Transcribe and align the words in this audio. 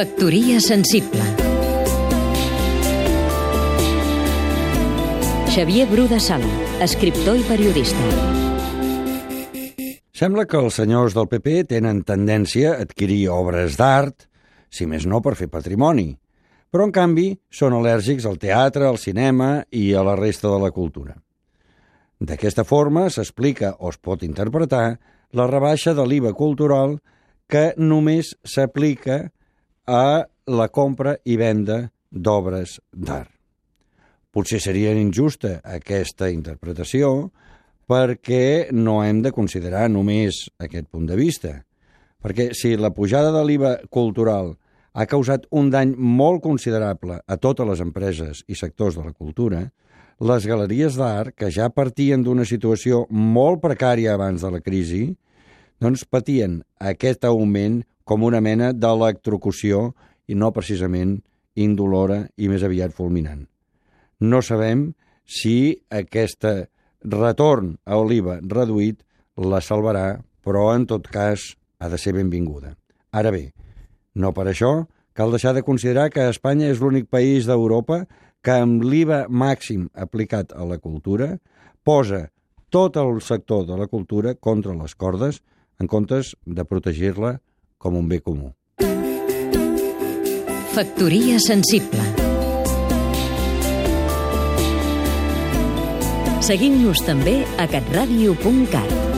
Factoria 0.00 0.56
sensible 0.64 1.20
Xavier 5.52 5.84
Bru 5.90 6.06
de 6.08 6.16
Sala, 6.16 6.48
escriptor 6.80 7.36
i 7.36 7.42
periodista. 7.44 8.06
Sembla 10.16 10.46
que 10.48 10.56
els 10.56 10.78
senyors 10.80 11.12
del 11.12 11.26
PP 11.28 11.66
tenen 11.74 12.00
tendència 12.08 12.70
a 12.70 12.86
adquirir 12.86 13.26
obres 13.34 13.76
d'art, 13.76 14.24
si 14.72 14.86
més 14.88 15.04
no 15.04 15.20
per 15.20 15.34
fer 15.36 15.50
patrimoni, 15.52 16.14
però 16.72 16.86
en 16.88 16.94
canvi 16.96 17.34
són 17.52 17.76
al·lèrgics 17.76 18.24
al 18.30 18.38
teatre, 18.40 18.86
al 18.88 18.96
cinema 18.96 19.66
i 19.68 19.90
a 19.92 20.06
la 20.06 20.14
resta 20.16 20.48
de 20.48 20.62
la 20.62 20.70
cultura. 20.72 21.18
D'aquesta 22.24 22.64
forma 22.64 23.10
s'explica 23.12 23.74
o 23.76 23.92
es 23.92 24.00
pot 24.00 24.24
interpretar 24.24 24.96
la 25.36 25.46
rebaixa 25.50 25.92
de 25.92 26.08
l'IVA 26.08 26.32
cultural 26.32 26.96
que 27.52 27.74
només 27.76 28.32
s'aplica 28.48 29.26
a 29.90 30.22
la 30.46 30.68
compra 30.70 31.16
i 31.26 31.34
venda 31.36 31.82
d'obres 32.10 32.78
d'art. 32.94 33.32
Potser 34.30 34.60
seria 34.62 34.92
injusta 34.94 35.56
aquesta 35.66 36.28
interpretació 36.30 37.30
perquè 37.90 38.70
no 38.70 39.00
hem 39.02 39.24
de 39.24 39.32
considerar 39.34 39.88
només 39.90 40.44
aquest 40.62 40.86
punt 40.86 41.08
de 41.10 41.18
vista. 41.18 41.56
Perquè 42.22 42.52
si 42.54 42.76
la 42.78 42.92
pujada 42.94 43.32
de 43.34 43.42
l'IVA 43.42 43.72
cultural 43.90 44.52
ha 44.94 45.06
causat 45.10 45.48
un 45.50 45.70
dany 45.74 45.96
molt 45.98 46.42
considerable 46.44 47.18
a 47.26 47.36
totes 47.42 47.66
les 47.66 47.82
empreses 47.82 48.44
i 48.46 48.54
sectors 48.54 48.94
de 48.98 49.06
la 49.08 49.14
cultura, 49.14 49.64
les 50.20 50.46
galeries 50.46 50.98
d'art, 51.00 51.34
que 51.34 51.50
ja 51.50 51.70
partien 51.74 52.22
d'una 52.22 52.44
situació 52.46 53.06
molt 53.10 53.62
precària 53.62 54.14
abans 54.14 54.44
de 54.44 54.50
la 54.52 54.60
crisi, 54.62 55.08
doncs 55.80 56.04
patien 56.04 56.60
aquest 56.78 57.24
augment 57.24 57.80
com 58.10 58.24
una 58.26 58.40
mena 58.42 58.72
d'electrocució 58.74 59.92
i 60.26 60.34
no 60.34 60.50
precisament 60.50 61.20
indolora 61.54 62.24
i 62.42 62.48
més 62.50 62.64
aviat 62.66 62.90
fulminant. 62.96 63.44
No 64.18 64.40
sabem 64.42 64.88
si 65.30 65.78
aquest 65.94 66.42
retorn 67.06 67.76
a 67.86 68.00
oliva 68.02 68.40
reduït 68.42 69.04
la 69.38 69.60
salvarà, 69.62 70.18
però 70.42 70.72
en 70.74 70.88
tot 70.90 71.06
cas 71.06 71.52
ha 71.78 71.88
de 71.88 72.00
ser 72.02 72.16
benvinguda. 72.16 72.74
Ara 73.14 73.30
bé, 73.30 73.52
no 74.18 74.32
per 74.34 74.48
això 74.50 74.72
cal 75.14 75.30
deixar 75.30 75.54
de 75.54 75.62
considerar 75.62 76.08
que 76.10 76.26
Espanya 76.32 76.66
és 76.72 76.82
l'únic 76.82 77.06
país 77.14 77.46
d'Europa 77.46 78.00
que 78.42 78.56
amb 78.58 78.82
l'IVA 78.82 79.28
màxim 79.28 79.86
aplicat 79.94 80.50
a 80.50 80.66
la 80.66 80.80
cultura 80.82 81.36
posa 81.86 82.26
tot 82.74 82.98
el 82.98 83.22
sector 83.22 83.68
de 83.70 83.78
la 83.78 83.86
cultura 83.86 84.34
contra 84.34 84.74
les 84.74 84.96
cordes 84.98 85.40
en 85.78 85.86
comptes 85.86 86.34
de 86.44 86.66
protegir-la 86.66 87.36
com 87.80 87.96
un 87.96 88.08
bé 88.08 88.20
comú. 88.20 88.52
Factoria 90.70 91.40
sensible 91.42 92.04
Seguim-nos 96.50 97.02
també 97.06 97.40
a 97.60 97.66
catradio.cat 97.70 99.09